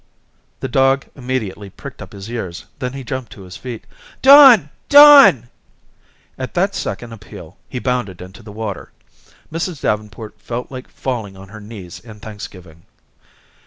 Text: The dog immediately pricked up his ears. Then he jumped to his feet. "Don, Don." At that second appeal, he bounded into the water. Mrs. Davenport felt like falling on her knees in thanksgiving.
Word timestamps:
The 0.61 0.67
dog 0.67 1.05
immediately 1.15 1.69
pricked 1.69 2.01
up 2.01 2.11
his 2.11 2.27
ears. 2.27 2.65
Then 2.79 2.93
he 2.93 3.03
jumped 3.03 3.31
to 3.33 3.43
his 3.43 3.55
feet. 3.55 3.85
"Don, 4.23 4.71
Don." 4.89 5.47
At 6.39 6.55
that 6.55 6.73
second 6.73 7.13
appeal, 7.13 7.55
he 7.69 7.77
bounded 7.77 8.19
into 8.19 8.41
the 8.41 8.51
water. 8.51 8.91
Mrs. 9.53 9.79
Davenport 9.83 10.41
felt 10.41 10.71
like 10.71 10.89
falling 10.89 11.37
on 11.37 11.49
her 11.49 11.61
knees 11.61 11.99
in 11.99 12.19
thanksgiving. 12.19 12.87